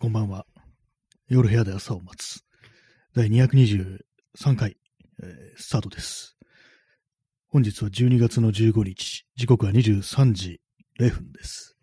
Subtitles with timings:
[0.00, 0.46] こんばんは。
[1.26, 2.44] 夜部屋で朝を待つ。
[3.16, 3.98] 第223
[4.56, 4.76] 回、
[5.20, 6.36] えースタートです。
[7.48, 10.60] 本日は12月の15日、時刻は23時
[11.00, 11.76] 0分です。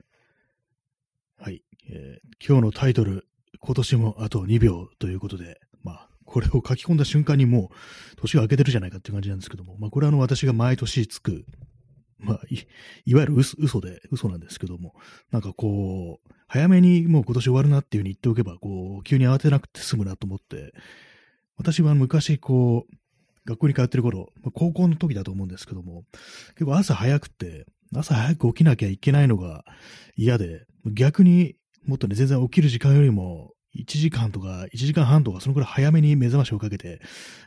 [1.38, 3.28] はい、えー今日のタイトル、
[3.60, 11.44] 今年もあと2秒ということで、まあ、これを書き込んだ瞬間にもう年が明けてるじゃないかっていう感じなんですけども、まあ、これはあの私が毎年つく、
[12.18, 12.66] まあ、い
[13.06, 14.96] いわゆる嘘嘘で、嘘なんですけども、
[15.31, 20.73] なんかこう、早めにもう今年終わるなっていうふうに言っておけば、こう、急に慌てなくて済むなと思って、
[21.58, 22.95] 私は昔、こう、
[23.45, 26.03] 学校に通ってる頃、まあ高校の時だと思うんですけども、
[26.53, 29.63] 結構朝早くて、朝早く起きなきゃいけないのが
[30.16, 31.55] 嫌で、逆に
[31.86, 37.02] もっとね、全然起きる時間よりも、1時間とか、1時間半とか、そのくらい早めに目覚ましをかけて、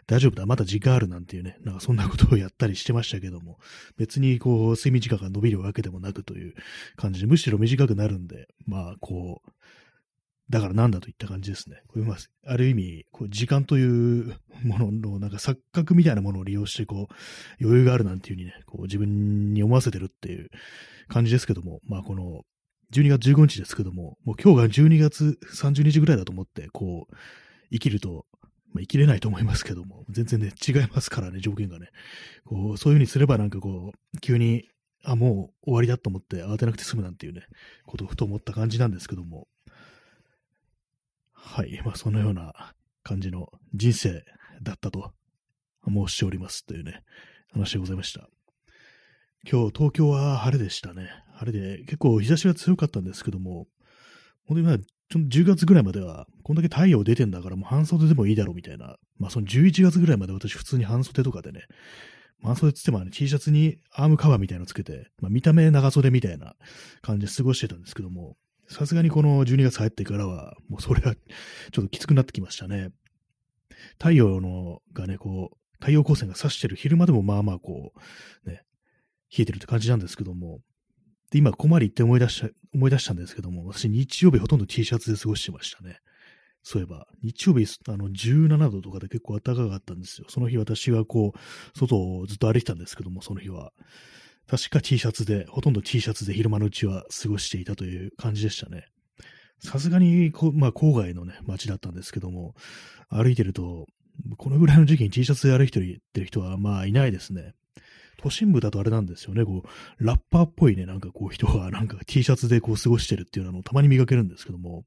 [0.07, 3.59] 大丈夫だ、まだ時間あるなんていうね、なんかそんなことをやったりしてましたけども、
[3.97, 6.55] 別にこう、睡眠時間が伸びるわけでもなくという
[6.97, 9.51] 感じで、むしろ短くなるんで、まあ、こう、
[10.51, 11.83] だからなんだといった感じですね。
[11.89, 12.17] これまあ、
[12.47, 17.15] ある意味、こう時間というものの、なんか錯覚みたいなものを利用して、こう、
[17.63, 20.49] 余裕があるなんていうふうにね、こう自分に思わせてるっていう
[21.09, 22.45] 感じですけども、まあ、この、
[22.93, 27.15] 12月15日ですけども、もう今日が12月30日ぐらいだと思って、こう、
[27.71, 28.27] 生きると、
[28.73, 31.91] まあ、生きれないと思いますけども、全然ね、違いますからね、条件がね。
[32.45, 34.65] こう、そういうふうにすればなんかこう、急に、
[35.05, 37.43] あ、もう終わりだと思って慌てなくて済むなんていうね、
[37.87, 39.49] ことをふと思った感じなんですけども、
[41.35, 41.81] はい。
[41.85, 44.25] まあ、そのような感じの人生
[44.63, 45.13] だったと
[45.87, 47.05] 申しておりますというね、
[47.53, 48.29] 話でございました。
[49.51, 51.09] 今日、東京は晴れでしたね。
[51.39, 53.67] 晴れで、結構日差しが強かったんですけども、
[54.47, 61.63] 本当にまあ、ちょ10月ぐらいまでは、こんだけ太陽出てんだからもう半袖でもいいだろうみたいな、まあその11月ぐらいまで私普通に半袖とかでね、
[62.43, 66.55] 半袖って言ってもあの T シャツにアームカバーみたいなのつけて、まあ見た目長袖みたいな
[67.03, 68.37] 感じで過ごしてたんですけども、
[68.69, 72.91] さすがにこの12月入ってからは、もうそれはちょっときつくなってきましたね。
[73.99, 77.93] 太陽のがね、こう、太陽光線が差してる昼間でもまあまあこ
[78.45, 78.63] う、ね、
[79.37, 80.61] 冷えてるって感じなんですけども、
[81.31, 86.01] で、今、困りって思い出した、思い出したんですけども、私日曜日ほとんど T シャツで過ごしてましたね。
[86.63, 90.27] そういえば、日曜日、あの、17度とかで結構暖かかったんですよ。
[90.29, 93.73] その日私はこう、外をずっと歩いてたんですけども、その日は。
[94.47, 98.87] 確か T シャツで、ほとんど T シャツで昼間のうちは過ごしていたという感じでしたね。
[99.61, 102.55] さすがに、まあ、郊外のね、街だったんですけども、
[103.11, 103.87] 歩いてると、
[104.37, 107.55] このぐらいの時期に T シャツで歩いてる人は、まあ、いないですね。
[108.19, 114.85] 都心部だとあれなんですよね、こう、ラッパーっぽいね、なんかこう人が なんか T シャツでこう過ごしてるっていうのをたまに見かけるんですけども、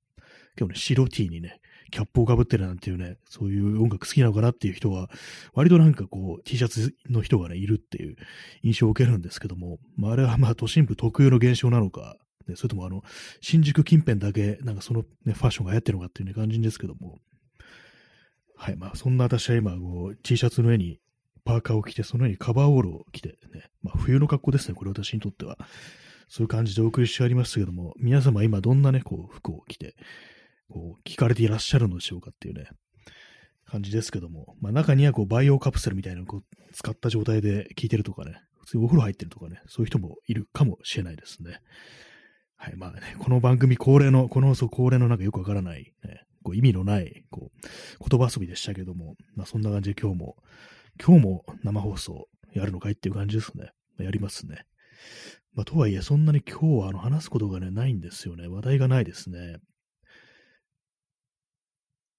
[0.59, 1.62] 今日ね、白 T にね、
[1.92, 5.09] キャップをかぶってるなんていうね、そういう音楽好きなのかなっていう人は、
[5.53, 8.16] 割となんかこう、T シャツの人がね、いるっていう
[8.64, 12.18] 印象を受けるんですけども、まああれはまあ都心部特有の現象なのか、
[12.48, 13.03] ね、それともあの、
[13.40, 17.19] 新宿近辺だけ、なんかそのね、ファッションが流行ってるのかっていうね、感じですけども、
[18.56, 21.00] はい、まあそんな私は今、こう、T シャツの上に
[21.44, 25.57] パーカーを着て、その上にカバーオールを着てね、まあ冬の格好ですね、これ私にとっては。
[26.31, 29.97] そういう感じでお送りしてありましたけども、皆様今どんなね、こう、服を着て、
[30.69, 32.69] こう、聞かれていらっしゃるのでしょうかっていうね、
[33.66, 41.59] 感じですけども、まあ中にはこう、バイオカプセルみたいなのをこう使った状態で聞いてるとかね、普通にお風呂入ってるとかね、そういう人もいるかもしれないですね。
[42.56, 50.38] はい、まあね、この番組恒例の、このそう恒例のなんかよくわからない、ね、こう意味のない、こう、言葉遊びでしたけども、まあそんな感じで今日も、
[51.00, 53.72] 今日も生放送やるのかいっていう感じですね。
[54.00, 54.66] やりますね。
[55.53, 58.47] まあ、とはいえ、そんなに今日はあの話すことがね、ないんですよね。
[58.47, 59.57] 話題がないですね。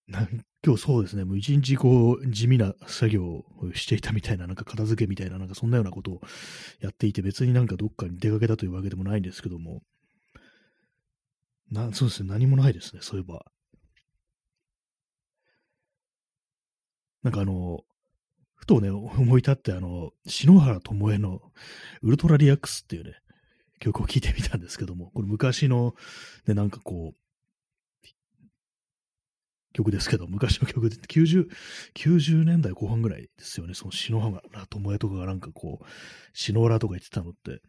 [0.08, 0.28] な
[0.64, 3.44] 今日そうですね、もう一日こう、地味な作業を
[3.74, 6.20] していたみたいな、なんか片付けみたいな、なんかそんなようなことを
[6.80, 9.82] やっていて、別になんかどっかに出かけたというわけでもないんですけども、
[11.70, 13.44] な、そうですね、何もないですね、そういえば。
[17.22, 17.80] なんかあの、
[18.62, 21.40] ふとね、思い立って、あの、篠原智恵の
[22.00, 23.16] ウルトラリアックスっていうね、
[23.80, 25.96] 曲を聴いてみたんですけども、これ昔の、
[26.46, 28.08] ね、なんかこう、
[29.72, 31.48] 曲ですけど、昔の曲で、90、
[31.96, 35.84] 90年代後半ぐらいですよね、その篠原智恵とかがなんかこう、
[36.32, 37.60] 篠原とか言ってたのって、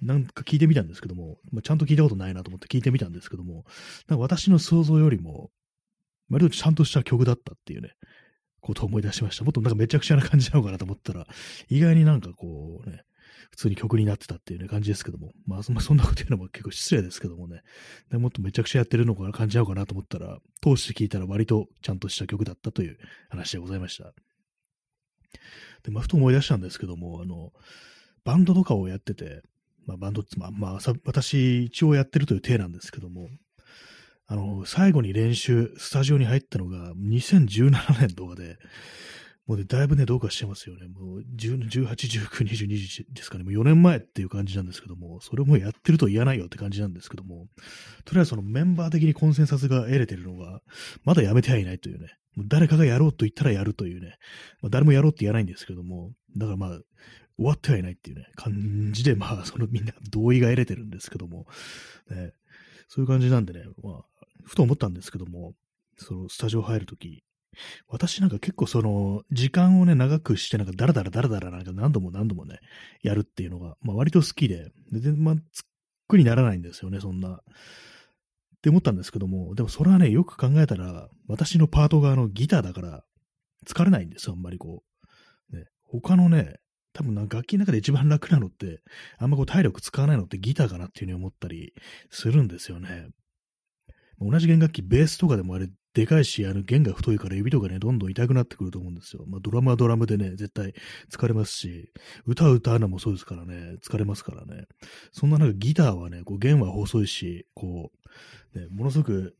[0.00, 3.64] なんか聞いてみたんですけども、まあ、ちゃんと聞いたことないなと思って聞いてみたんですけども、
[4.08, 5.52] なんか私の想像よりも、
[6.30, 7.90] 割とちゃんとした曲だったっていうね、
[8.62, 9.44] ことを思い出しました。
[9.44, 11.26] もっとなんかめちゃくちゃな感じなのかなと思ったら、
[11.68, 13.04] 意外になんかこうね、
[13.50, 15.32] 普通に曲になってたっていうね、感じですけども。
[15.46, 17.60] まあ、そんなこと言うのも結構失礼ですけどもね。
[18.10, 22.96] でもっとめちゃくちゃやってるのかな感じなのかなと思ったら、通して聞いたら割とちゃんとした曲だったという
[23.28, 24.14] 話でございました。
[25.82, 27.52] で、まあ、ふと思い出したんですけども、あの、
[28.24, 29.42] バンドとかをやってて、
[29.86, 33.28] まあ、バンドって、まあ、まあ、私、一応やってるという体なんですけども、
[34.26, 38.58] あの、最後に練習、スタジオに入ったのが2017年とかで、
[39.46, 40.86] もうね、だいぶね、どうかしてますよね。
[40.86, 43.44] もう18、19、20、21ですかね。
[43.44, 47.48] もう4年前っていう感じなんですけども、それもやってると言わないよって感じなんですけども、
[48.04, 50.60] とりあえずそのメンバー的にコンセンサスが得れてるのが、
[51.04, 52.14] まだやめてはいないというね。
[52.36, 54.16] もう誰かがやろうと言ったらやるというね。
[54.62, 56.78] まあ、誰もやろうって言わないんですけども、だからまあ、
[57.36, 61.46] 終わってはいないっていうね、感じで、まあ、そのみんな同意が得れてるんですけども、
[62.10, 62.32] ね、
[62.88, 64.04] そういう感じなんでね、まあ、
[64.44, 65.54] ふと思ったんですけども、
[65.96, 67.24] そのスタジオ入るとき、
[67.88, 72.60] 私なんか結構その、時間をね、長くして、なんかダラダラダラダラなんか何度も何度もね、
[73.02, 75.42] やるっていうのが、まあ割と好きで、全然まあ、つっ
[76.08, 77.34] くにならないんですよね、そんな。
[77.34, 77.40] っ
[78.62, 83.04] て思ったんですけども、でもそれはね、よく考えたら、私のパートがあのギターだから、
[83.66, 84.82] 疲れないんですよ、あんまりこ
[85.52, 85.56] う。
[85.56, 86.56] ね、他のね、
[86.92, 88.80] 多分な楽器の中で一番楽なのって、
[89.18, 91.72] あんまこう体力使わないのってギターかなっていうふうに思ったり
[92.10, 93.08] するんですよね。
[94.28, 99.24] 同じ弦楽器、ベースとかでもあれ、でかいし、あの弦が太いから指とかね、どんどん痛くなってくると思うんですよ。
[99.26, 100.74] まあ、ドラムはドラムでね、絶対
[101.10, 101.90] 疲れますし、
[102.26, 104.64] 歌う歌うのもそうですからね、疲れますからね。
[105.12, 107.92] そんな中、ギターはね、こう弦は細いし、こ
[108.54, 109.36] う、ね、ものすごく、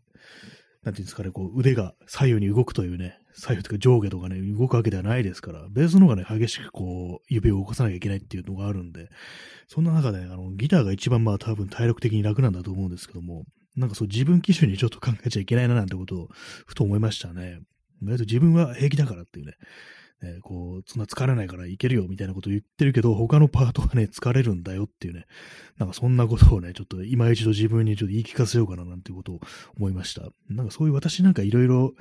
[0.82, 9.08] なんていうんですかね、こう腕が左右に動くというね、左右というか上下とかね、動くわけではないですから、ベースの方がね、激しくこう、指を動かさなきゃいけないっていうのがあるんで、
[9.68, 13.44] そんな中で、あの、ギターが一番まあ多分体力的に楽なんだと思うんですけども、
[13.76, 16.28] なんかそう自分基準にちょっと考えちゃいけないななんてことを
[16.66, 17.60] ふと思いましたね。
[18.02, 19.54] 意外と自分は平気だからっていうね、
[20.22, 25.26] ねこう、そんな疲れないからいけるよみたいなことを言ってるけど、他のパートがね、疲れるんだよっていうね、
[25.78, 29.40] なんかそんなことをね、ちょっと今一度自分にちょっと言い聞かせようかななんてことを
[29.76, 30.22] 思いました。
[30.48, 31.94] なんかそういう私なんかいろいろ、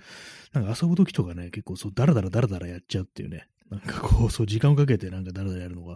[0.53, 5.95] なんか遊ぶ時とかね、結構そうダラダラダラダラやっちゃうっていうね、なんかこう、そう、時間をかけてなんかだらだらやるのが、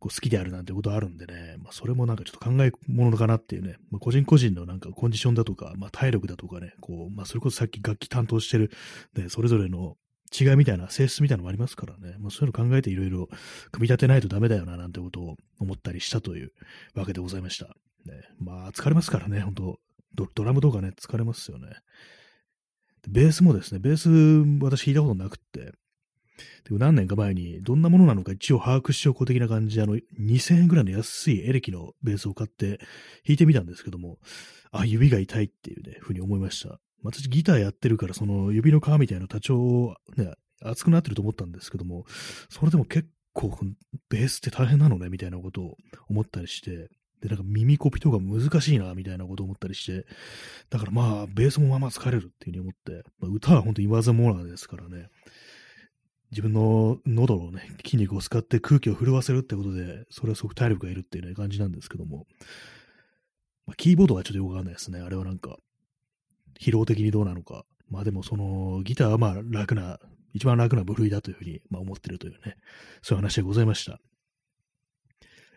[0.00, 8.70] こう、好きであるなんてことあるんでね、まあ、それもなんかちょっと考えものかなっていうね、まあ、個人個人のなんかコンディションだとか、まあ、体力だとかね、こう、まあ、それこそさっき楽器担当してる、
[9.14, 9.96] ね、それぞれの
[10.38, 13.28] 違いみたいな、性質みたいなのもありますからね、まあ、そういうの考えていろいろ
[13.70, 16.52] 組み立てないとダメだよな、なんてことを思ったりしたという
[16.94, 17.66] わけでございました。
[17.66, 17.74] ね、
[18.38, 19.78] まあ、疲れますからね、本当。
[20.14, 21.68] ドドラムとかね、疲れますよね。
[23.08, 24.10] ベースもですね、ベース
[24.64, 25.72] 私弾いたことなくって、
[26.64, 32.78] でも何年か前にどんなものなのか一応把握しよう的な感じで、あの、2000円ぐらいの安いエレキのベースを買って
[33.26, 34.18] 弾いてみたんですけども、
[34.70, 36.80] あ、指が痛いっていうね、ふうに思いました。
[37.02, 40.32] 私ギターやってるから、その指の皮みたいな多少ね、
[40.62, 42.04] 熱くなってると思ったんですけども、
[42.48, 43.56] それでも結構
[44.08, 45.76] ベースって大変なのね、みたいなことを
[46.08, 46.88] 思ったりして、
[47.20, 50.06] で、なんか耳コピとか難しいな、みたいなことを思ったりして、
[50.70, 55.08] だからまあ、ベースもまあまあ疲れるっていうふうに思って、まあ、歌は本当に言わずもがなですからね、
[56.32, 62.26] 自分の喉のね、筋肉を使って空気を震わせるってことで、それはすごく体力がいるっていうね、感じなんですけども、
[63.66, 65.00] まあ、キーボードはちょっとよくわかんないですね。
[65.00, 65.58] あれはなんか、
[66.58, 67.64] 疲労的にどうなのか。
[67.90, 70.00] まあでもその、ギターはまあ楽な、
[70.32, 72.56] 一番楽な部類だというふうに、まあ、思ってるというね、
[73.02, 74.00] そういう話でございました。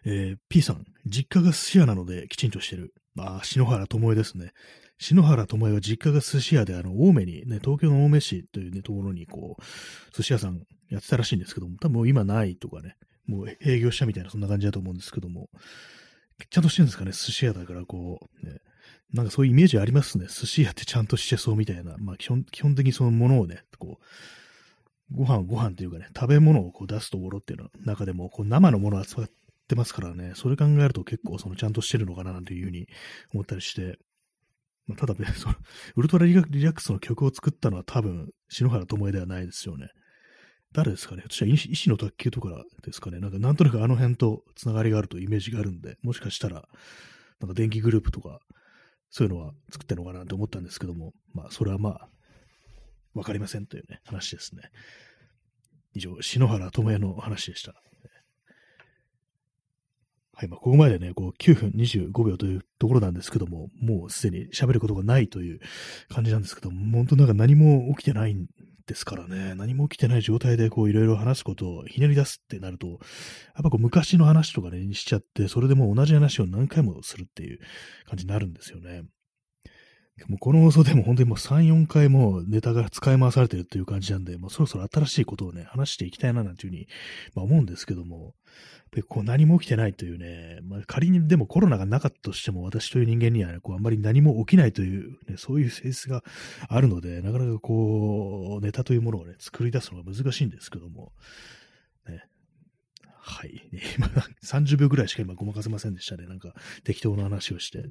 [0.04, 2.94] えー、P さん、実家が寿司屋なのできちんとしてる。
[3.18, 4.52] ああ、篠原智恵ですね。
[4.98, 9.62] 篠原智恵は実家が寿司屋で、あの、青梅に、ね、東京の青梅市というね、ところに、こう、
[10.16, 12.96] 寿司屋さんやってたらしいんですけども、多分もう今ないとかね、
[13.28, 15.50] もう営業したみたいな、そんな感じだと思うんですけども、
[16.50, 18.60] ちゃんとしてるんですかね、寿司屋だから、こう、ね、
[19.14, 20.28] なんかそういうイメージありますね。
[20.28, 21.96] 寿司屋ってちゃんとしてそうみたいな。
[21.98, 29.30] まあ基本、基本的にそのものをね、こう、ご飯、ご飯っていうかね、食べ物をこう出すところっていうの中でも、こう生のものを扱っ
[29.68, 32.88] てますからね、それ考えると結構そのちゃんとしてるのかななんていうふうに
[33.34, 34.00] 思ったりして、
[34.88, 35.56] まあ、ただ、ね その、
[35.96, 39.90] ウルトラリラックスの曲を作ったのは多分、篠原智恵ではないですよね。
[40.72, 41.24] 誰ですかね？
[41.26, 46.68] 私は医師の卓球とかですかねなんかなんとなくあの辺とつながりがあるとイメージがあるんで、もしかしたら、
[47.40, 48.40] なんか電気グループとか、
[49.10, 52.10] そういうのは作ってるのかなって思ったんですけども、まあ、それはまあ、
[53.14, 54.64] わかりませんというね、話ですね。
[55.94, 57.82] 以上、篠原智恵の話でした。
[60.38, 65.60] はい、まあ、ここまでね、こう、9分25秒というところなんですけども、もうすでに喋ることがないという
[66.10, 68.48] 感じなんですけども、本当なんか何も起きてないん
[68.86, 72.98] ですからね、何も起きてない状態でこう、いろいろ話すことをひねり出すってなると、やっ
[73.64, 77.60] ぱこう、昔の話とかね、にしちゃって、それでもう同じ話を何回もするっていう
[78.06, 79.04] 感じになるんですよね。
[80.30, 86.88] もうこの放送でも本当にもう3、4回もネタが使い回されてるっていう感じなんで、もうそろそろ新しいことをね、話していきたいななんていうふうに、
[87.36, 88.34] まあ、思うんですけども、
[89.10, 96.24] こう何も起きてないというね、まあ、仮にでもコロナがなかったとしても、私という人間にはね、こうあんまり何も起きないという、ね、そういう性質が
[96.70, 101.12] あるので、なかなかこう、ネタというものをね、作り出すのが難しいんですけども、
[102.08, 102.24] ね、
[103.20, 103.70] はい。
[103.98, 104.08] 今、
[104.44, 106.28] 30秒ぐらいしか今ごまかせませんでしたね。
[106.28, 106.54] なんか
[106.84, 107.90] 適当な話をして、ね、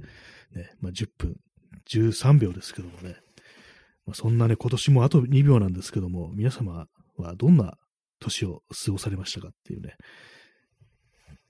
[0.81, 1.39] まあ、10分。
[1.89, 3.17] 13秒ですけどもね、
[4.07, 7.79] まあ、そんなね、今年もあと2秒なんですけども、皆様はどんな
[8.21, 9.95] 年を過ごされましたかっていうね、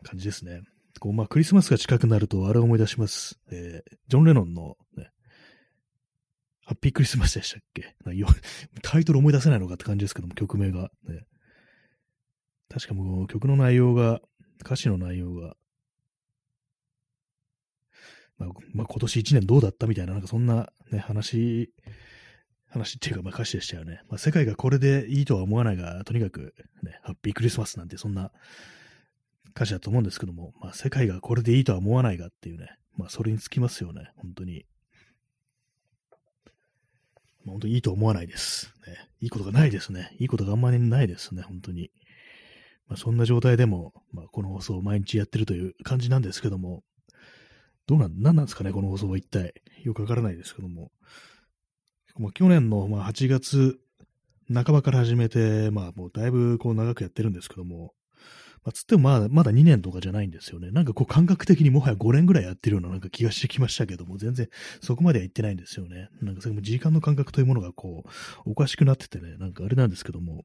[0.02, 0.60] 感じですね。
[1.00, 3.38] こうまあ、クリスマスが近くなると、あれを思い出します。
[3.50, 5.10] えー、ジョン・レノンの、ね、
[6.64, 7.94] ハッピークリスマスでしたっけ？
[8.82, 10.90] タイトル思い出せないのかって感じですけども、曲名が。
[11.08, 11.24] ね、
[12.70, 14.20] 確かもう曲の内容が、
[14.64, 15.56] 歌詞の内容が、
[18.72, 21.72] まあ、今年1年どうだったみたいな、なんかそんなね、話、
[22.68, 24.00] 話っていうか、まあ歌詞でしたよね。
[24.08, 28.32] まあ、世界がこれでいいとは思わないが、とにかく、ね、ハッピークリスマスなんてそんな
[29.54, 34.64] 歌詞だと思うんですけども、まあ、世界がこれでいいとは思わないがっていうね、まあ、それにつきますよね、本当に。
[37.44, 38.72] まあ、本当にいいと思わないです。
[38.86, 40.16] ね、いいことがないですね。
[40.18, 41.90] いいことがあんまりないですね、本当に。
[42.88, 46.82] まあ、そんな状態でも、まあ、この放送を毎日やってるという感じなんですけども、
[47.86, 49.54] どうなん、なんなんですかね、この放送は一体。
[49.82, 50.90] よくわからないですけども。
[52.16, 53.78] もう去年のまあ8月
[54.52, 57.92] 半ばから始めて、まあもうだいぶこう長くやってるんですけども、
[58.64, 60.70] まあ、つってもまだまだ2年とかじゃないんですよね。
[60.70, 64.48] なんかこう感覚的にもはや5年ぐらいやってるようななんか気がしてきましたけども、全然
[64.80, 66.08] そこまでは言ってないんですよね。
[66.22, 68.04] なんかそれも時間の感覚というものがこ
[68.46, 70.44] う、おかしくなっててね、なんかあれなんですけども、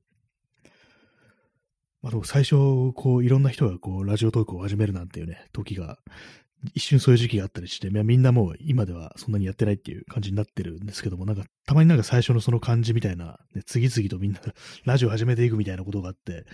[2.01, 2.55] まあ、最初、
[2.93, 5.99] こう、いろんな人がこう、ラジオトークを始めるなんていうね、時が
[6.73, 14.39] 一瞬そういう時期があったりして、みんなもう今ではそんなにやってないっていう感じになってるんですけども、なんかたまになんか最初のその感じみたいな、ね、次々とみんな
[14.85, 16.45] ラジオ始めていくみたいなことがあって、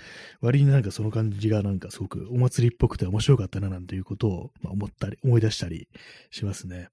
[0.41, 5.87] 割になんかその感じがなんかすごくお祭りっぽくて面白かったななんていうことを、まあ、思ったり、思い出したり
[6.29, 6.89] しますね。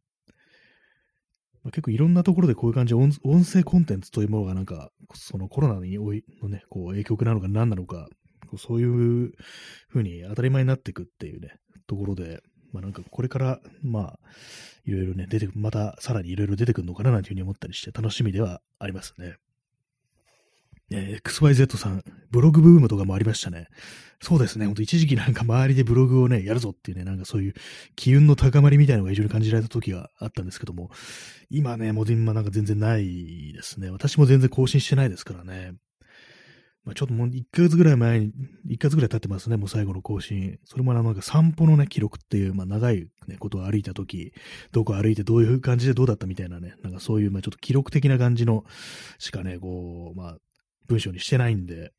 [1.62, 8.09] まあ、結構いろんなところでこういう感じで音声コンテンツというものがなんか、そのコロナにおいのね、こう影響なのか何なのか、
[8.59, 9.33] そういう
[9.88, 11.54] ふうに当たり前になっていくっていうね、
[11.87, 12.42] ところで、
[12.73, 14.19] まあなんかこれから、まあ、
[14.85, 19.37] いろいろね、出てまたさらにいろいろ出てくるのかななんていうふうに思ったりして楽しみではありますね。
[20.95, 23.69] えー、XYZ さん、ブログブームとかもありましたね。
[24.21, 24.67] そうですね。
[24.67, 27.55] ほんと一時期なんか周りでブログをね、やるぞっていうね、なんかそういう
[27.97, 30.91] 機運の高まりみたいなのが非常に感じられた時があったんですけども、
[31.50, 33.91] 今ね、もう今なんか全然ないですね。
[33.91, 35.73] 私も全然更新してないですからね。
[36.85, 38.33] まあ、ちょっともう1ヶ月ぐらい前に、
[38.71, 40.59] 1ヶ月ぐらい経ってますね、もう最後の更新。
[40.65, 44.33] それもなんか散歩のね、記録っていう、まあ長い、ね、ことを歩いたとき、
[44.73, 48.65] どこ歩いてどういう感じでどうだったみたいなね、なんかそういう、まあちょっと記録的な感じの
[49.19, 50.37] しかね、こう、まあ、
[50.89, 51.93] 文章にしてないんで、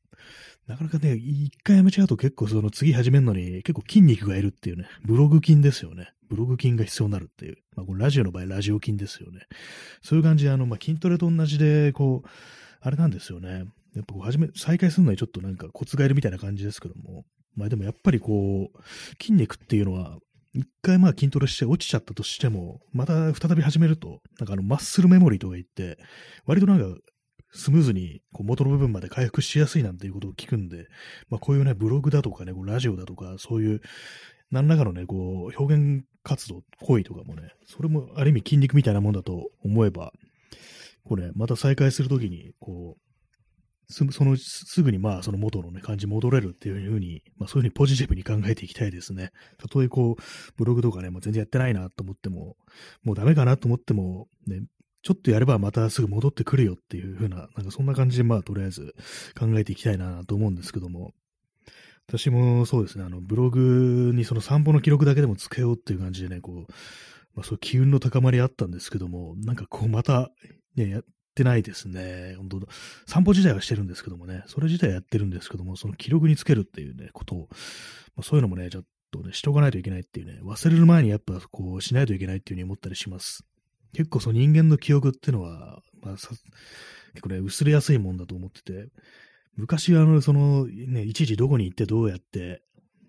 [0.66, 6.12] なかなかね、一回やめちゃうと結構その次始めるのに結構筋肉がいるっていうね、ブログ筋ですよね。
[6.28, 7.58] ブログ筋が必要になるっていう。
[7.76, 9.40] まあこれラジオの場合ラジオ筋ですよね。
[10.02, 12.28] そういう感じであの、まあ筋トレと同じで、こう、
[12.80, 13.64] あれなんですよね。
[13.94, 17.24] やっぱ始め、再開するのにちょっとなんかコツがいるみたいな感じですけども、
[17.54, 18.78] まあでもやっぱりこう、
[19.22, 20.18] 筋肉っていうのは、
[20.52, 25.98] 一回まあ筋トレして落ちちゃったとしても、また再び始めると、なんかあのマッスルメモリーとか言って、
[26.46, 26.98] 割となんか
[27.52, 30.86] スムーズにこう元の部分まで回復しやすいなんていうことを聞くんで、
[31.28, 33.80] まあこういうね、ブログだとかね、ラジオだとか、そういう
[34.50, 40.12] 何らかのね、こう表現活動、行為とかもね、それもある意味筋肉みたいなもんだと思えば、
[41.04, 43.13] これ、また再開するときに、こう、
[43.88, 49.30] すそのすぐにまあその元の、ね、感じ戻れるっていうふうに、まあ、そういうふうにポジティブに考えていきたいですね。
[49.58, 50.22] たとえこう、
[50.56, 52.56] ブログとかね、もう全然やってないなと思っても、
[53.02, 54.62] もうダメかなと思っても、ね、
[55.02, 58.94] ちょっとやればまたすぐ戻ってくるよっていうふうな、なんかそんな感じでまあとりあえず
[59.38, 61.12] 考えていきたいなと思うんですけども、
[62.08, 66.72] 私もそうですね、あのブログにその散歩の記録だけでもつけようっていう感じでね、こう、
[67.34, 70.30] まあそう機運の高まりあったんですけども、なんかこうまた、
[70.74, 71.02] ね、
[71.34, 72.34] ってないですね。
[72.36, 72.60] 本当
[73.06, 77.48] 散歩自体はしてるんですけどもね、それ自体やってるんですけども、その記録につけるっていうね、ことを、
[78.14, 83.44] まあ、そういうのもね、ちょっとね、しておかないといけないっていうね、忘れる前にやっぱこう、しないといけないっていうふうに思ったりします。
[83.94, 86.38] 結構その人間の記憶っていうのは、まあ、結
[87.20, 88.88] 構ね、薄れやすいもんだと思ってて、
[89.56, 92.62] 昔はあの、その、ね、一時どこに行ってどうやって、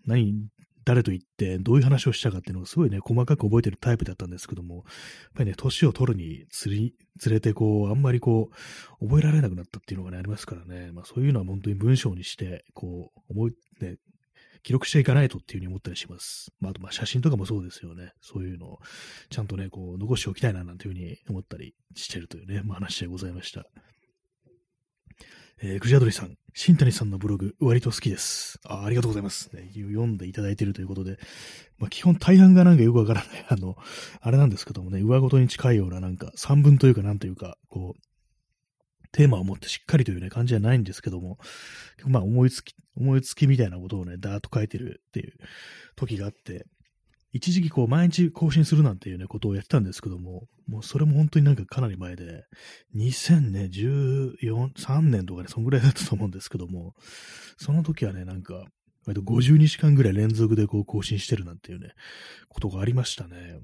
[0.06, 0.48] 何、
[0.86, 4.84] 誰と言ってどういう話をしたかっていうのがすごいね、細かく覚えてるタイプだったんですけども、やっ
[5.34, 8.50] ぱりね、年を取るにつり、連れてこう、あんまりこ
[9.02, 13.98] う、覚えられなくなったっていうのがね、ありますからね、まあそういうのは本当に文章にして、こう、思い、ね、
[14.62, 16.52] 記録していかないとっていうふうに思ったりします。
[16.60, 18.14] まあ、あと、まあ、写真とかもそうですよね。
[18.22, 18.80] そういうのを、
[19.30, 23.66] ちゃんとね、こう、残しておきたいな、なんていうふうに思ったりしてるというね、まあ、話でございました。
[25.62, 28.62] えー、クジアドリさん、新谷さんのブログ、割と好きです。
[28.64, 29.70] あありがとうございます、ね。
[29.76, 31.18] 読んでいただいているということで、
[31.80, 33.76] まあ、基本大半がなんかよくわからない、 あの、
[34.22, 41.40] あれなんですけどもね、上ごとに近いような、なんか、三文というか、なんというか、こう、テーマを持ってしっかりというね、感じじゃないんですけども、
[42.06, 45.34] まあ、思いつき、思いつきみたいなことをね、だーっと書いてるっていう
[45.98, 46.68] 時があって、
[47.36, 52.46] 一時期こう毎日更新するなんていうね、ことをやってたんですけども、もうそれも本当になんかかなり前で、
[52.96, 54.38] 2014、
[54.74, 56.94] 3年とかね、そんぐらいだったと思うんですけども、
[57.58, 58.64] その時はね、なんか、
[59.06, 61.90] 割と50日間ぐらい連続でこう更新してるなんていうね、
[62.48, 63.60] ことがありましたね。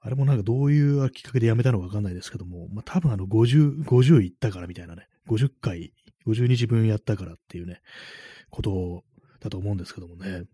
[0.00, 5.92] あれもなんかどういうきっかけでやめたのかわかんないですけども、まあ多分あの50、50いったからみたいなね、50回、
[6.26, 7.82] 50日分やったからっていうね、
[8.48, 9.04] こと
[9.40, 10.44] だと思うんですけどもね。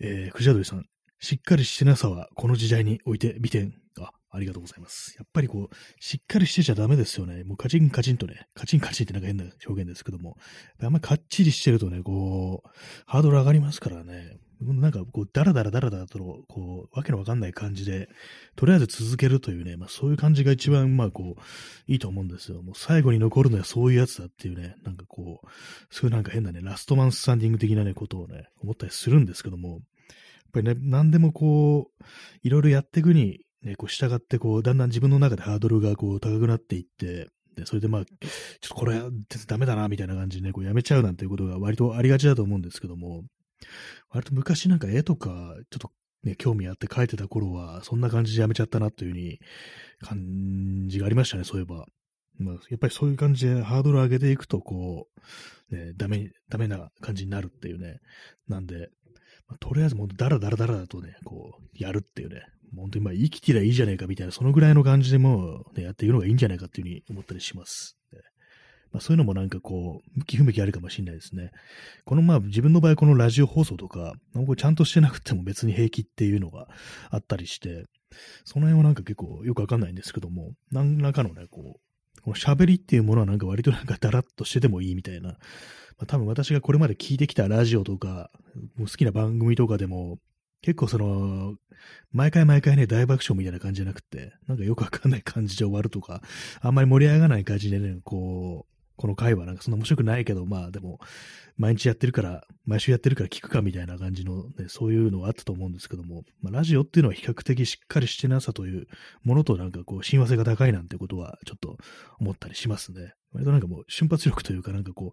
[0.00, 0.86] えー、藤鳥さん、
[1.18, 3.85] しっかりしてなさはこの時代において美点。
[4.04, 5.14] あ、ありがとうございます。
[5.16, 7.44] やっぱりこう、しっかりしてちゃダメですよね。
[7.44, 10.36] もうカチンカチンとね、カチンカチンってなんか変な表現ですけども、
[10.82, 12.68] あんまりかっちりしてるとね、こう、
[13.06, 14.38] ハードル上がりますからね。
[14.60, 18.08] なんかこう、ダラダラダラダラと、こう、わけのわかんない感じで、
[18.54, 22.62] とりあえず続けるというね、まあそういう感じが一番、まあこう、いいと思うんですよ。
[22.62, 25.46] もう最後に残るのはそういうやつだっていうね、なんかこう、
[25.90, 29.80] そういうなんか変なね、ラストマンスタンディング的なね、ことをね、思ったりするんですけども、やっ
[30.52, 32.04] ぱりね、何でもこう、
[32.42, 39.00] いろいろやっていくに、ね、こう従ってこう、だんだん自分の中でハードルがこう高くなっていって、で、それでまあ、ちょっとこれ
[39.46, 43.24] ダメだな、みたいな感じでね、こうやめちゃうなんていうことが割とありがちだと思うんですけども、
[44.10, 45.90] 割と昔なんか絵とか、ちょっと
[46.22, 49.38] ね、興味あって描いてた頃は、そんな感じでやめちゃったなというふうに、
[50.00, 51.86] 感じがありましたね、そういえば。
[52.38, 55.08] まあ、やっぱりそういう感じでハードル上げていくと、こ
[55.70, 58.00] う、ね、ダメ、ダメな感じになるっていうね。
[58.48, 58.90] なんで、
[59.48, 62.42] まあ、とりあえずもうダラダラダラだとね、こう、やるっていうね、
[62.74, 67.96] 本当にまあ生きてりゃいいじゃねえかみたいな、そのぐらいの感じでもう、ね、やっていくのがいいんじゃないかっていうふうに思ったりします。
[68.92, 71.50] まあ、そういうのもなんかこう、向き不向きあるかもしれないですね。
[72.04, 76.68] このまあ自分の場合このラジオ放送とか、これちゃんとしてなくても別に平気っていうのが
[77.10, 77.84] あったりして、
[78.44, 85.36] その辺はなんか結構よくわかんないんですけども、何らかのね、こう、この喋りっていうものはなんか割となんかダラッとしててもいいみたいな、ま
[86.02, 88.30] あ、多分私がこれまで聞いてきたラジオとか、
[88.76, 90.18] もう好きな番組とかでも、
[90.62, 91.54] 結構その、
[92.12, 96.22] 毎回毎回ね、大爆笑みたいな感じじゃなくて、なんかよくわかんない感じで終わるとか、
[96.60, 100.98] あんまり盛り上がらない感じでね、こう、この回はなんかそんな面白くないけど、まあでも、
[101.58, 108.86] 毎日やってるから、毎週やってるから聞くかみたいな感じのね、そういうのはあったと思うんですけども、まあ、ラジオっていうのは比較的しっかりしてなさという
[109.22, 111.76] ものとなんかこう、親和性が高いなんてことはちょっと
[112.18, 113.12] 思ったりしますね。
[113.32, 115.12] 割となんかもう瞬発力というかなんかこ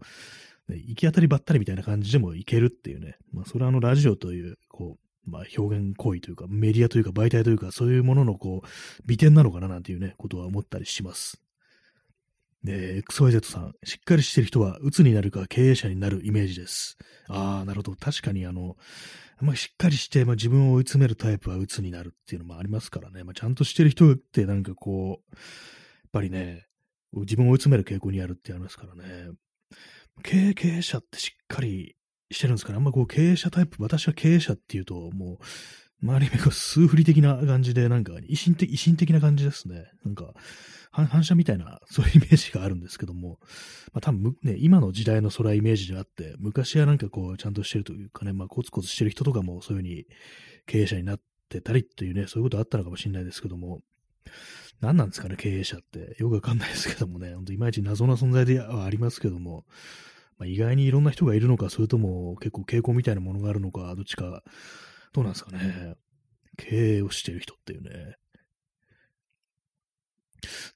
[0.69, 8.67] う、ね、行き当たりばったりみたいな感じでもいけるっていうね、まあ、それはあのラジオという、こう、まあ、表現行為というか、メディアというか、媒体というか、そういうものの、こう、
[9.05, 11.41] 美点なのかななんていうね、ことは思ったりします。
[12.63, 16.97] で、XYZ さん、しっかりしてる人は、鬱になるか経営者になるイメージです。
[17.27, 17.95] ああ、なるほど。
[17.95, 18.77] 確かに、あの、
[19.43, 23.23] まりしっかりして、まあ、自分を追い詰めるタイプは鬱になるっていうのもありますからね。
[23.23, 26.65] まあ、ちゃんとしてる人ってなんかこう、やっぱりね、
[27.11, 29.31] 自分を追い詰める傾向にあるってありますからね。
[30.23, 31.95] 経営者ってしっかり
[32.33, 32.77] してるんですかね。
[32.77, 35.45] あんまこう経営者タイプ、私は経営者っていうと、もう、
[36.05, 39.85] 周り目が数振り的な感じで、なんか、維新的、維新的な感じですね。
[40.03, 40.33] なんか、
[40.91, 43.39] 反射みたいな、そういうイメージがあるんですけども、
[43.93, 50.05] まあ多分ね、今の時代のそれはイメージであって、昔はなんかこう、ちゃんとしてるというかね、まあコツコツしてる人とかもそういうふうに
[50.67, 53.81] 経営者になってたりっていうね、そういうことあったのかもしれないですけども、
[54.81, 56.15] 何なんですかね、経営者って。
[56.19, 59.65] よくわかんないですけどもね、ほんといまいち謎な存在ではありますけども、
[60.37, 64.43] まあ、意外にいろんな人がいるのか、それとも結構傾向みたいなものがあるのか、どっちか、
[65.13, 65.95] どうなんですかね。
[66.57, 68.15] 経営をしてる人っていうね。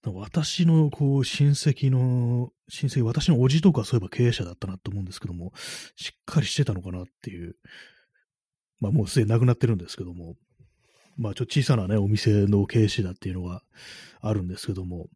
[0.06, 5.52] 私のこう親戚の、親戚、私のおじとかそういえば経営者だったなと思うんですけども、
[5.96, 7.56] しっかりしてたのかなっていう、
[8.80, 10.36] まあもうすでに亡くなってるんですけども、
[11.18, 13.62] まあちょっと小さなね、お店の経営者だっていうのが
[14.22, 15.10] あるんですけども、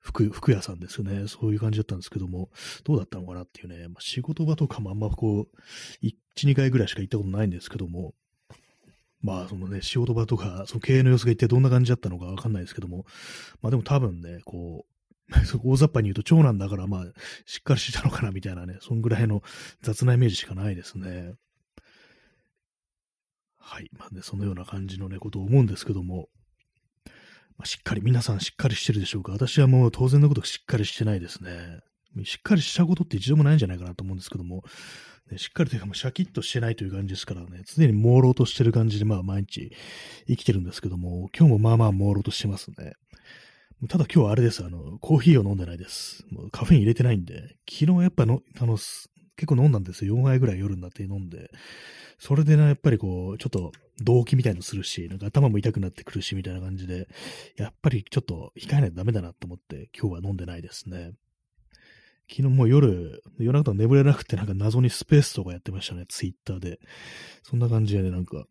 [0.00, 1.28] 服、服屋さんですよね。
[1.28, 2.50] そういう感じだったんですけども、
[2.84, 8.14] どうだったのかなっていうね、まあ、仕事場とかもあんまこう、1、2回ぐらいしか行ったことないんですけども、
[9.22, 13.04] まあ、そのね、仕事場とか、その経営の様子が一体どんな感じだったのかわかんないですけども、
[13.60, 14.90] まあでも多分ね、こう、
[15.62, 17.04] 大雑把に言うと長男だからまあ、
[17.44, 19.42] しっかりしてたのかなみたいなね、そんぐらいの
[19.82, 21.34] 雑なイメージしかないですね。
[23.58, 23.90] はい。
[23.92, 26.28] まあね、そのような感じのね、ことを思うんですけども、
[27.60, 31.50] まあ、しっかり、皆さんしっかりしてるでしょうか私はもう当然のことしっかりしてないですね。
[32.24, 34.64] しっかりしたことって一度もないんじゃないかなと思うんですけども、
[35.30, 39.70] ね、しっかりというかもうシャキッとしてないという感じですからね、常に朦朧としてる感じでまあ毎日
[40.26, 42.94] 生きてるんですけども、今日もまあまあ朦朧としてますね。
[43.90, 46.24] ただ今日はあれです、あの、コーヒーを飲んでないです。
[46.30, 48.78] もうカフェイン入れてないんで、昨日やっぱの、あの、
[49.40, 50.16] 結構飲んだんですよ。
[50.16, 51.50] 4杯ぐらい夜になって飲んで。
[52.18, 53.72] それでね、やっぱりこう、ちょっと
[54.02, 57.08] 動機みたいのするし、なんか頭も痛くなってくるし、みたいな感じで、
[57.56, 61.12] やっぱりちょっと控えないとダメだなと思って、今日は飲んでないですね。
[62.28, 66.78] 昨日もう夜、夜中と眠れなくてなんか謎にスペースとかやってましたね、ツイッターで。
[67.42, 68.44] そんな感じでね、なんか、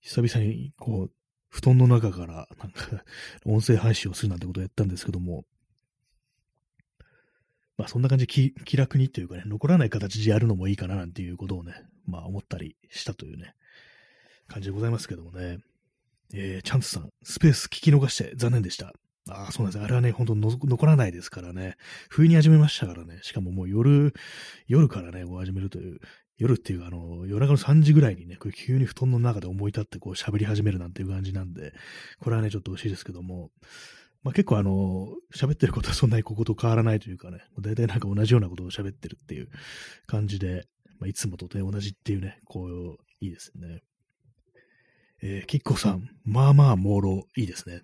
[0.00, 1.12] 久々にこう、
[1.50, 3.04] 布団の中からなんか
[3.44, 5.44] 音声配信をするなんてことをやったんですけども、
[7.76, 11.74] まあそんな感じ気気楽にというかね、残らない形でやるのもいいかななんていうことをね、
[12.06, 13.54] まあ思ったりしたというね、
[14.48, 15.58] 感じでございますけどもね。
[16.34, 18.92] えー、チャンスさん、スペース聞き逃して残念でした。
[19.28, 19.84] ああ、そうなんです。
[19.84, 21.76] あれはね、本当残らないですからね。
[22.08, 23.18] 不意に始めましたからね。
[23.22, 24.14] しかももう夜、
[24.66, 26.00] 夜からね、こう始めるという、
[26.38, 31.72] 夜っていうか、あの、夜中の3時ぐらいにね、こう急に布団の中で思い立ってこう喋り始めるなんていう感じなんで、
[32.20, 33.50] これはね、ちょっと惜しいですけども、
[34.26, 39.48] まあ、結構あの、喋ってることはそんなにここと変わらないというかね、大体なんか同じようなことを喋ってるっていう
[40.08, 40.64] 感じで、
[40.98, 43.82] まあ、いつもとね、同じっていうね、こう、いいですね。
[45.22, 47.82] えー、キッコさん、まあまあ朦朧、いいですね。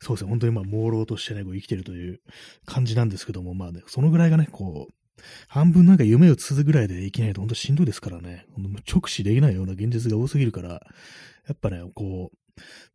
[0.00, 2.20] そうですね、本当にまあ朦朧としてね、こう生きてるという
[2.66, 8.44] 感じなんですけども、まあね、そのぐらいがね、こう、半分なんか夢をつつぐらいで生きないと本当しんどいですからね、
[8.86, 12.38] 直視できないような現実が多すぎるから、やっぱね、こう、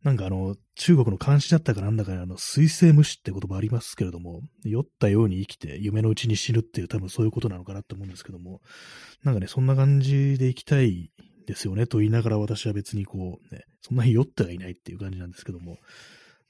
[0.02, 8.60] なんかあの、中国の監視だったかなんだかあの、水星無視って言葉ありますけれども、酔ったように生きて夢のうちに死ぬっていう多分そういうことなのかなって思うんですけども、
[9.22, 11.10] なんかね、そんな感じで生きたい
[11.46, 15.78] ですよねと言いながら私は別にこう、ね、そんなに酔ってはいないっていう感じなんですけども、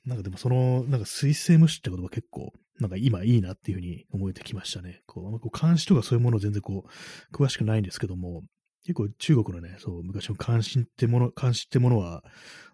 [0.06, 5.00] なんかでもその、なんか水星無視って言葉結構、なんか今いいなっていうふうに思えてきましたね。
[5.06, 8.42] こう、こう監視とかそういうもの全然こう、詳しくないんですけども、
[8.84, 12.22] 結構中国のね、そう、昔の監視ってもの、監視ってものは、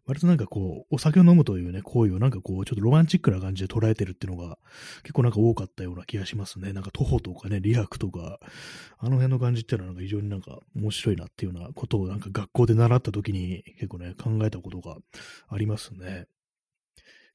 [0.06, 4.58] 割となんかこう、お酒を飲むというね、行為をなんかこう、ちょっとロマンチックな感じで捉えてるっていうのが、
[5.02, 6.72] 結構なんか多かったような気がしますね。
[6.72, 8.40] なんか徒歩とかね、リハクとか、
[8.98, 14.96] あの辺の感じっていうのはなんか非常になんか面白いなっていうようなことをなんか学校で習った時に結構ね、考えたことが
[15.48, 16.26] ありますね。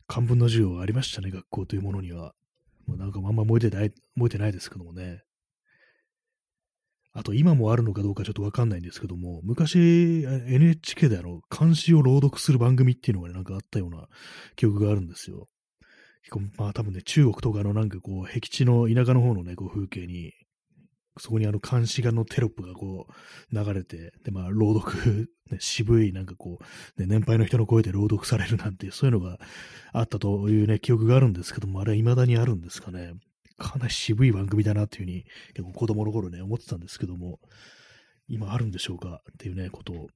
[0.08, 2.34] 漢文の授業がありましたね、学校というものには。
[2.88, 5.23] もうなんかあんま覚えてない、覚えてないですけどもね。
[7.17, 14.08] あと今もあるのかどうかちょっとわかんないんですけども、昔 NHK であの、漢詩を朗読する番組っていうのがね、なんかあったような
[14.58, 15.47] 記憶があるんですよ。
[16.23, 20.34] 結構まあ多分ね、中国とかのなんかこう、僻地の田舎の方のね、こう風景に、
[21.17, 29.39] そこにあの監視画のテロップがこう流れて、でまあ朗読、 ね、渋いなんかこう、ね、年配の人の声で朗読されるなんて、そういうのが
[29.93, 33.13] あったというね、記憶があるんですけども、あれは未だにあるんですかね。
[33.58, 37.39] かなり渋い番組だなっていうふうに、結構子供の頃ね、思ってたんですけども、
[38.28, 40.08] 今あるんでしょうかっていうね、ことを。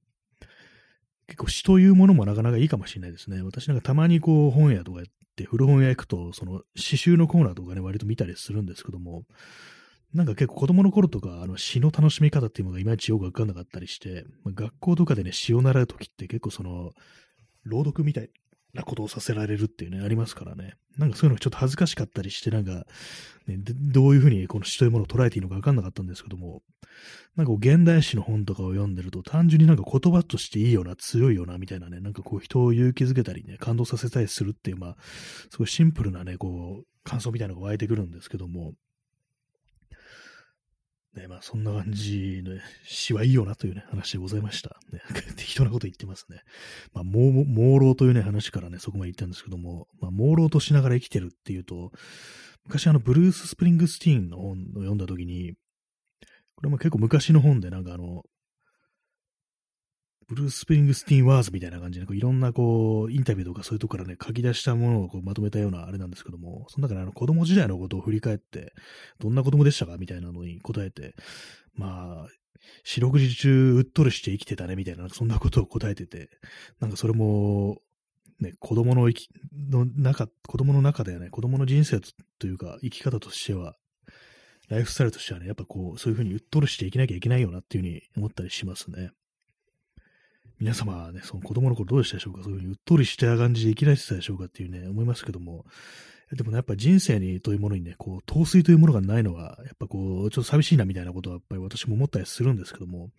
[1.26, 3.42] 結構詩というものもなかなかいいかもしれないですね。
[3.42, 9.24] 私なんかたまにこう本屋とかやって古本屋行くと、その詩集のコーナーとかね、割と見たりするんですけども、
[10.12, 16.90] なんか結構子供の頃とか、あの詩の楽しみ方っていうのがいまいちよくわかんなかったりして、まあ、学校とかでね、詩を習うときって結構その、
[17.62, 18.30] 朗読みたい
[18.74, 20.74] なことをさせられるっていうね、ありますからね。
[20.98, 22.86] なんかそういうのがちょっと恥ずかしかったりして、なんか、
[23.46, 26.62] ね、どういうふうにこの詩というものを捉えていいのかわかんなかったんですけども、
[27.36, 34.96] なんか現代詩の本とかを読んでると、単純になんか言葉としていいよな、強いよな、みたいなね、なんかこう人を勇気づけたりね、感動させたりするっていう、まあ、
[35.50, 38.74] すごいシンプルなね、こう、感想みたいなのが湧いてくるんですけども、
[41.14, 42.52] ね、まあそんな感じの
[42.84, 44.78] 詩はいいよなというね、話でございました。
[44.92, 45.00] ね、
[45.36, 46.42] 適当なこと言ってますね。
[46.92, 51.90] まあ、朦朧というね、話からね、そこまで言ったんですけども、まあ、朦朧としながら生きてるっていうと、
[52.64, 55.54] 昔あの、ブルース・スプリングスティーンの本を読んだときに、
[56.54, 58.22] これも結構昔の本で、なんかあの、
[60.30, 68.72] ブルース・スプリングスティーン・ワーズみたいな感じで、こういろんなこう、インタビューとかそういうとこからね、書き出したものをこうまとめたようなあれなんですけども、その中であの子供時代のことを振り返って、
[69.18, 71.16] どんな子供でしたかみたいなのに答えて、
[71.74, 72.28] まあ、
[72.84, 76.30] 四六時中うっとりして生きてたね、みたいな、そんなことを答えてて、
[76.78, 77.78] なんかそれも、
[78.38, 82.00] ね、子供の生き、の中、子供の中ではね、子供の人生
[82.38, 83.76] というか、生き方としては、
[84.68, 89.10] ライフスタイルとしてはね、やっぱこう、そういうふうにうっとりして生きなきゃいけないよなっていうふうに思ったりしますね。
[90.60, 92.42] 皆様はね、その子供の頃どうでしたでしょうか？
[92.42, 95.64] そういうふうにうっとりした感じで生きられてたでしょうかっていうね、思いますけども、
[96.36, 103.10] でもね、やっぱ人生にというものにね、こう、陶酔というものがないのは、やっぱこう、ちょっと寂しいなみたいなことは、やっぱり私も思ったりするんですけども、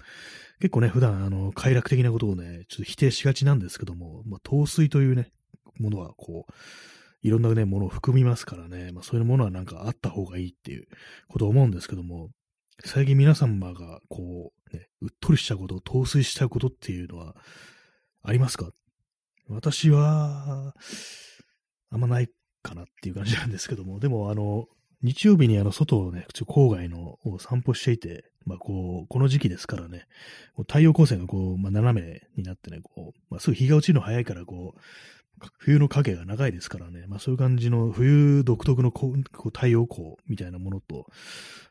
[0.61, 5.33] 結構ね、普段、あの、快楽的なことをね、ちょっと否定しがちなんですけども、まあ、陶酔というね、
[5.77, 6.53] ものは、こう、
[7.21, 10.85] いろんなね、ものを含みますからね、まあ、そういうものはなんかあった方がいいっていう
[11.27, 12.29] ことを思うんですけども、
[12.83, 17.35] 最近皆様が、こう、ね、うっとりしたこと、陶酔したことっていうのは、
[18.23, 18.71] ありますか？
[19.49, 20.73] 私は、
[21.89, 22.29] あんまない
[22.63, 24.67] かなっていう感じなんですけども、でも、あの、
[25.03, 30.05] 日曜日にあの、外をね、郊外のを散歩していて、まあ、こう、この時期ですからね、
[30.57, 34.79] 太陽光線がこう、まあ、斜めになってね、こう、まあ、すぐ日が落ちるの早いから、こう、
[35.57, 41.05] 冬の影が長いですからね、まあそういう感じの冬独特のこう太陽光みたいなものと、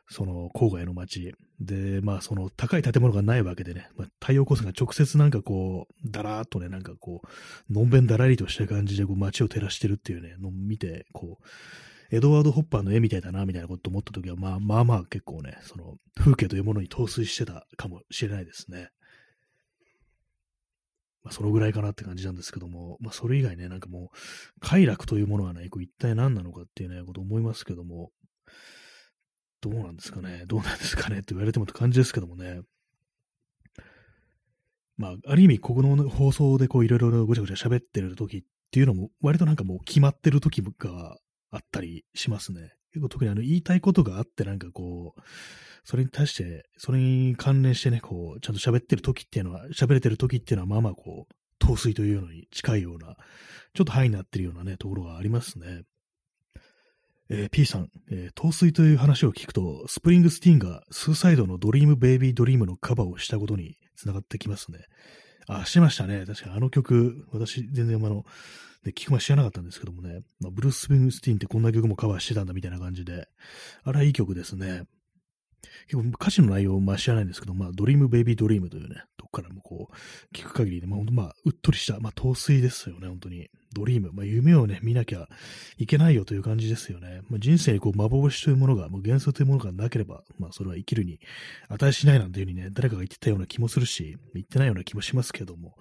[0.09, 1.33] その郊外の街。
[1.59, 7.21] で、まあその高い建物がないわけでね、まあ、太陽光線が直接なんかこう、だらーっとね、なんかこ
[7.69, 11.45] う、のんべんだらりとした感じでこう街を照らしてるっていうね、のを見て、こう、
[12.15, 18.89] エドワード・ホッパーの絵みたいだな、みたいなこと思った時は、まあまあまあ結構ね、その風景というものに陶酔してたかもしれないですね。
[21.31, 24.17] まあ、そのぐらいかなって感じなんですけども、まあ、それ以外ね、なんかもう、
[24.59, 28.11] 快楽というものはね、こう一体何なのかっていうね、こと思いますけども、
[29.61, 32.61] どうなんですかね、どうなんですかねって言われてもって感じですけどもね。
[34.97, 41.17] まあ、ある意味、ここの放送でこういろいろごちゃごちゃ喋ってる時っていうのも、割となんかもう決まってる時が
[41.51, 42.73] あったりしますね。
[42.93, 45.21] 結構特にあの言いたいことがあってなんかこう、
[45.83, 53.15] それに対して、それに関連してね、こう、ちゃんと喋ってる時っていうのは、喋れてる時っていうのは、まあまあこう、陶酔というのに近いような、
[53.73, 55.83] ちょっと範囲になってるようなね、ところがありますね。
[57.29, 64.79] えー、P さん、えー、陶酔という話を聞くと、スプリングスティーンがスーサイドの Dream Baby Dream のカバーをしたことに繋がってきますね。
[65.47, 66.25] あ、してましたね。
[66.25, 68.25] 確かにあの曲、私全然あの、
[68.83, 73.27] で、聞くま知らなかったんですけどもね、まあ、ブルース・スプリングスティーンってこんな曲もカバーしてたんだみたいな感じで、
[73.83, 74.85] あれはいい曲ですね。
[75.87, 83.49] 結構歌詞の内容ま知らないんですけど、まあ、 Dream Baby Dream というね、とこからもこう、聞く限りで、まあ、ほんとまあ、うっとりした、まあ、陶酔ですよね、本当に。
[83.73, 85.29] ドリーム、まあ、夢をね、見なきゃ
[85.77, 87.21] いけないよという感じですよね。
[87.29, 91.19] まあ、人生にこう、幻というものが、もう幻想というものがなければ、まあ、それは生きるに
[91.69, 95.77] 値しないなんていうふうにね、誰かが言ってたような気もするし、言ってないような気もしますけども、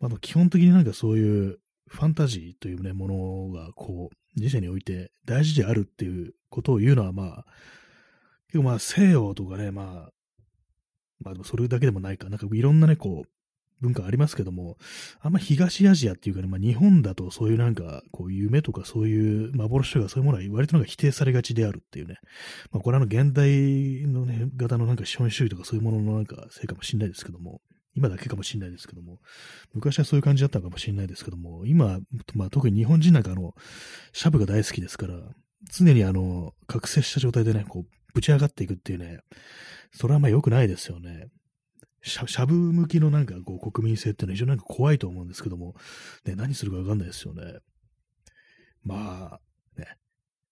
[0.00, 7.44] まあ、基本的になんかそういうファンタジーというね、ものが、こう、人生において大事であるっていうことを言うのは、まあ、
[8.46, 10.10] 結構まあ西洋とかね、まあ、
[11.20, 13.28] まあそれだけでもないか、なんかいろんなね、こう、
[13.80, 14.76] 文化ありますけども、
[15.20, 22.18] あんま東アジアっていうかね、まあ日本だとそういうなんか、こう夢とかそういう幻とかそういうものは割となんか否定されがちであるっていうね。
[22.70, 27.62] まあこれはあの現代のね、型のなんか資本主義とかそういうもののなんかせいかもしれないですけども、
[27.94, 29.20] 今だけかもしれないですけども、
[29.74, 32.00] 昔はそういう感じだったのかもしれないですけども、今、
[32.34, 33.54] まあ特に日本人なんかあの、
[34.12, 35.14] シャブが大好きですから、
[35.72, 39.20] 常にあの、覚醒した状態でね、こう、ぶち上がっていくっていうね、
[39.92, 41.28] それはまあ良くないですよね。
[42.02, 45.74] しゃしゃぶ向きのなんかこう国民性っていうのは非常になんか怖いと思うんですけども、
[46.24, 47.58] ね、何するかわかんないですよね。
[48.82, 49.40] まあ、
[49.78, 49.86] ね、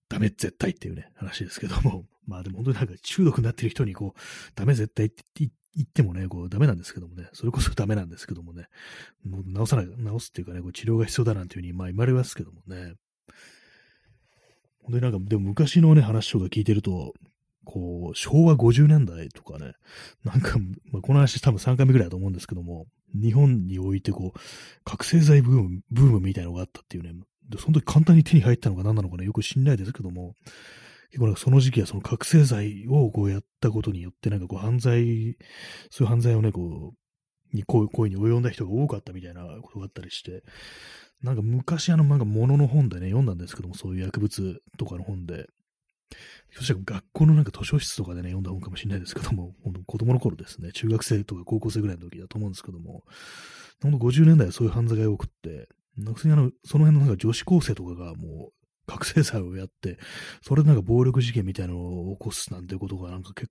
[0.09, 4.21] ダメ絶対っていうね、話ですけども、まあでも本当になんか中毒になってる人にこう、
[4.55, 8.67] ダメ絶対って言って言ってもね、こうダメなんですけどもね、それこそダメなんですけどもね、
[9.25, 12.95] もう治さない、治すっていうかね、こう治療が必要だなんていうふうにまあ言われますけどもね、
[14.83, 17.13] 本当になんか、でも昔のね、話とか聞いてると、
[17.65, 19.75] こう、昭和50年代とかね、
[20.25, 20.59] なんか、
[20.91, 24.39] まあ、この話多分3回目ぐらいだと思うんですけども、日本においてこう、
[24.85, 27.13] 覚醒剤ブーム、ブームみたいなのがあったっていうね、
[27.51, 30.35] でその時簡単に手に入ったのか何なのかね、よく知んないですけども、
[31.11, 35.37] 結構なんかその時期はその覚醒剤をこうやったことによって、なんかこう犯罪、
[35.91, 40.43] そういう犯罪をね、こう、に行為に及んだ人が多かったみたいなことがあったりして、
[41.23, 45.47] なんか昔あの、なんか物の本でね、読んだんですけども、そういう薬物とかの本で、
[46.53, 53.03] そしたら学校のなんか図書室とかでね、読んだ本かもしれないですけども、本当子供の頃ですね、中学生とか高校生ぐらいの時だと思うんですけども、
[53.83, 58.58] ほんと50年代はそういう犯罪が多くって、なんかあの、その辺のなんか女子高生とかがもう、
[58.89, 59.99] 覚醒剤をやって、
[60.43, 63.51] それでなんか暴力事件みたいなのを起こすなんてことがなんか結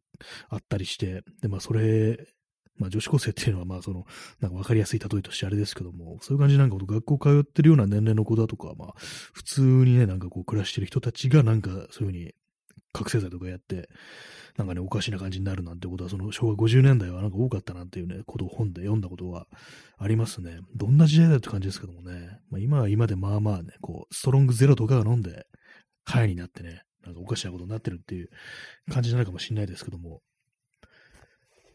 [0.49, 2.27] 構あったりして、で、まあそれ
[2.77, 4.05] まあ女子高生っていうのはまあその、
[4.39, 8.93] なんかわかりやすい例えとしてあれですけども、そういう感じなんか学校通ってるような年齢の子だとか、まあ
[9.33, 12.33] 普通にね、なんかこう暮らしてる人たちがなんかそういうふうに
[12.97, 13.89] 覚醒剤とかやって、
[14.57, 19.47] なんかね、おかしな感じになるなんてことは、その昭和50年代はなんか多かったなんていうね、ことを本で読んだことが
[19.97, 20.59] ありますね。
[20.75, 22.39] どんな時代だって感じですけどもね。
[22.49, 25.45] まあ今は今でまあまあね、こう、ストロングゼロとかが飲んで、
[26.05, 28.29] ハイになってね、なんかおかしなことになってるっていう
[28.91, 30.21] 感じじゃないかもしれないですけども、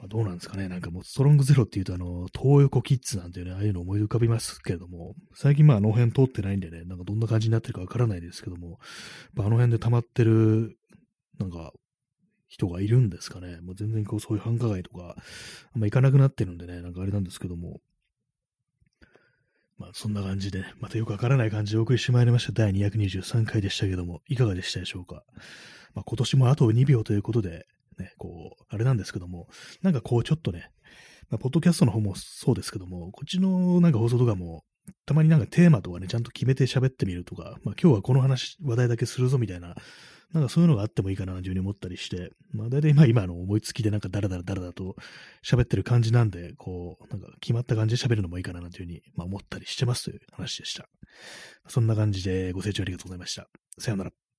[0.02, 0.68] まあ、どうなんですかね。
[0.68, 8.80] なんかもうストロングゼロっていうと、あの、東横キッズなんていうね、ああいうの思い浮かびますけれども、最近まああの辺通ってないんでね、なんかどんな感じになってるかわからないですけども、
[9.38, 10.76] あの辺で溜まってる、
[11.38, 11.72] なんか、
[12.48, 13.60] 人がいるんですかね。
[13.62, 15.16] もう全然こうそういう繁華街とか、
[15.74, 17.80] あんま行かなくなってるんでね、なんかあれなんですけども、
[19.78, 22.52] まあそんな感じで、ね、またよくわからない感じでお送りしてまいりました。
[22.52, 25.24] 第223回でしたけども、いかがでしたでしょうか。
[25.94, 27.66] まあ今年もあと2秒ということで、
[27.98, 29.48] ね、こう、あれなんですけども、
[29.80, 30.70] なんかこうちょっとね、
[31.30, 34.64] まあ、ポッドキャストの方もそうですけども、こっちのなんか放送とかも、
[35.06, 39.74] たまになんかテーマとかね、ちゃんと決めて喋ってみるとか、まあ今日はこの話、話題だけするぞみたいな
[40.32, 44.96] なんかそういうのがあってもいいかなというふうに思ったりして、まあ大体まあ今の思いつきでなんかダラダラダラだと
[45.44, 50.88] 喋ってる感じなんで、こう、なんか決まった感じで喋るのもいいかなというふうに、まあ、思ったりしてますという話でした。
[51.68, 53.46] そんな感じでご清聴ありがとうございました。
[53.78, 54.31] さようなら。